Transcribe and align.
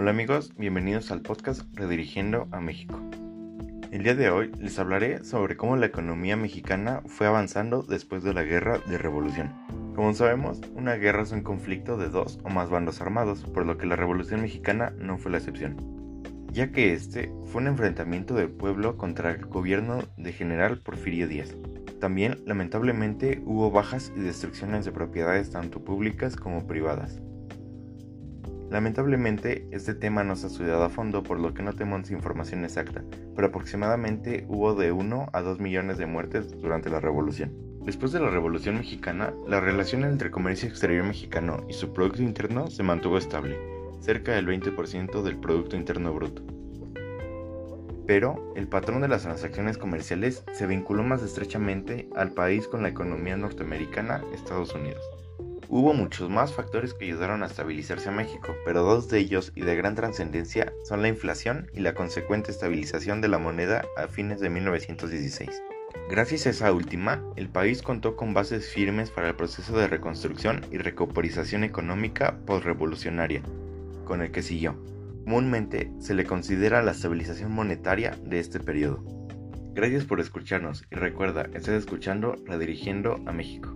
Hola 0.00 0.12
amigos, 0.12 0.54
bienvenidos 0.56 1.10
al 1.10 1.20
podcast 1.20 1.60
Redirigiendo 1.74 2.48
a 2.52 2.60
México. 2.62 2.98
El 3.92 4.02
día 4.02 4.14
de 4.14 4.30
hoy 4.30 4.50
les 4.58 4.78
hablaré 4.78 5.24
sobre 5.24 5.58
cómo 5.58 5.76
la 5.76 5.84
economía 5.84 6.38
mexicana 6.38 7.02
fue 7.04 7.26
avanzando 7.26 7.82
después 7.82 8.22
de 8.22 8.32
la 8.32 8.42
guerra 8.42 8.78
de 8.78 8.96
revolución. 8.96 9.52
Como 9.94 10.14
sabemos, 10.14 10.62
una 10.74 10.94
guerra 10.94 11.24
es 11.24 11.32
un 11.32 11.42
conflicto 11.42 11.98
de 11.98 12.08
dos 12.08 12.38
o 12.44 12.48
más 12.48 12.70
bandos 12.70 13.02
armados, 13.02 13.44
por 13.44 13.66
lo 13.66 13.76
que 13.76 13.84
la 13.84 13.94
revolución 13.94 14.40
mexicana 14.40 14.94
no 14.98 15.18
fue 15.18 15.32
la 15.32 15.36
excepción, 15.36 15.76
ya 16.50 16.72
que 16.72 16.94
este 16.94 17.30
fue 17.44 17.60
un 17.60 17.68
enfrentamiento 17.68 18.32
del 18.32 18.48
pueblo 18.48 18.96
contra 18.96 19.32
el 19.32 19.44
gobierno 19.44 19.98
de 20.16 20.32
general 20.32 20.78
Porfirio 20.78 21.28
Díaz. 21.28 21.54
También, 22.00 22.38
lamentablemente, 22.46 23.42
hubo 23.44 23.70
bajas 23.70 24.14
y 24.16 24.20
destrucciones 24.20 24.86
de 24.86 24.92
propiedades 24.92 25.50
tanto 25.50 25.84
públicas 25.84 26.36
como 26.36 26.66
privadas. 26.66 27.20
Lamentablemente, 28.70 29.66
este 29.72 29.94
tema 29.94 30.22
no 30.22 30.36
se 30.36 30.46
ha 30.46 30.48
estudiado 30.48 30.84
a 30.84 30.90
fondo, 30.90 31.24
por 31.24 31.40
lo 31.40 31.52
que 31.52 31.62
no 31.62 31.72
tenemos 31.72 32.08
información 32.12 32.64
exacta, 32.64 33.02
pero 33.34 33.48
aproximadamente 33.48 34.46
hubo 34.48 34.74
de 34.74 34.92
1 34.92 35.30
a 35.32 35.42
2 35.42 35.58
millones 35.58 35.98
de 35.98 36.06
muertes 36.06 36.56
durante 36.56 36.88
la 36.88 37.00
revolución. 37.00 37.52
Después 37.84 38.12
de 38.12 38.20
la 38.20 38.30
Revolución 38.30 38.76
Mexicana, 38.76 39.34
la 39.48 39.58
relación 39.58 40.04
entre 40.04 40.26
el 40.26 40.32
comercio 40.32 40.68
exterior 40.68 41.04
mexicano 41.04 41.64
y 41.68 41.72
su 41.72 41.92
Producto 41.92 42.22
Interno 42.22 42.68
se 42.68 42.84
mantuvo 42.84 43.18
estable, 43.18 43.58
cerca 44.00 44.32
del 44.32 44.46
20% 44.46 45.22
del 45.22 45.36
Producto 45.38 45.76
Interno 45.76 46.14
Bruto. 46.14 46.44
Pero 48.06 48.52
el 48.54 48.68
patrón 48.68 49.00
de 49.00 49.08
las 49.08 49.22
transacciones 49.22 49.78
comerciales 49.78 50.44
se 50.52 50.66
vinculó 50.66 51.02
más 51.02 51.22
estrechamente 51.22 52.08
al 52.14 52.32
país 52.32 52.68
con 52.68 52.82
la 52.82 52.88
economía 52.90 53.36
norteamericana, 53.36 54.22
Estados 54.32 54.74
Unidos. 54.74 55.02
Hubo 55.72 55.94
muchos 55.94 56.28
más 56.28 56.52
factores 56.52 56.94
que 56.94 57.04
ayudaron 57.04 57.44
a 57.44 57.46
estabilizarse 57.46 58.08
a 58.08 58.12
México, 58.12 58.56
pero 58.64 58.82
dos 58.82 59.08
de 59.08 59.20
ellos 59.20 59.52
y 59.54 59.60
de 59.60 59.76
gran 59.76 59.94
trascendencia 59.94 60.72
son 60.82 61.00
la 61.00 61.06
inflación 61.06 61.70
y 61.72 61.78
la 61.78 61.94
consecuente 61.94 62.50
estabilización 62.50 63.20
de 63.20 63.28
la 63.28 63.38
moneda 63.38 63.84
a 63.96 64.08
fines 64.08 64.40
de 64.40 64.50
1916. 64.50 65.62
Gracias 66.10 66.46
a 66.46 66.50
esa 66.50 66.72
última, 66.72 67.22
el 67.36 67.48
país 67.48 67.82
contó 67.82 68.16
con 68.16 68.34
bases 68.34 68.68
firmes 68.68 69.12
para 69.12 69.28
el 69.28 69.36
proceso 69.36 69.78
de 69.78 69.86
reconstrucción 69.86 70.66
y 70.72 70.78
recuperación 70.78 71.62
económica 71.62 72.40
postrevolucionaria, 72.46 73.42
con 74.06 74.22
el 74.22 74.32
que 74.32 74.42
siguió. 74.42 74.74
Comúnmente 75.22 75.92
se 76.00 76.14
le 76.14 76.24
considera 76.24 76.82
la 76.82 76.90
estabilización 76.90 77.52
monetaria 77.52 78.18
de 78.24 78.40
este 78.40 78.58
periodo. 78.58 79.04
Gracias 79.72 80.04
por 80.04 80.18
escucharnos 80.18 80.84
y 80.90 80.96
recuerda, 80.96 81.42
estás 81.54 81.74
escuchando 81.74 82.34
Redirigiendo 82.44 83.22
a 83.26 83.30
México. 83.30 83.72